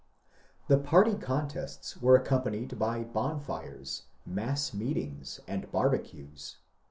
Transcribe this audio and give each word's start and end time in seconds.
The 0.67 0.79
party 0.79 1.13
contests 1.13 1.97
were 2.01 2.15
accompanied 2.15 2.79
by 2.79 3.03
bonfires, 3.03 4.07
mass 4.25 4.73
meetings, 4.73 5.39
and 5.47 5.71
barbecues. 5.71 6.57